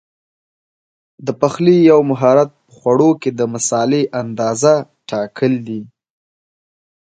[1.25, 4.73] د پخلي یو مهارت په خوړو کې د مسالې اندازه
[5.09, 5.81] ټاکل دي.